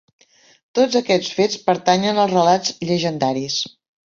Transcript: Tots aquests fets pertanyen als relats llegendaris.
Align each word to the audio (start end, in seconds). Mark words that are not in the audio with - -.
Tots 0.79 0.97
aquests 0.99 1.35
fets 1.41 1.59
pertanyen 1.67 2.23
als 2.25 2.35
relats 2.37 2.73
llegendaris. 2.89 3.61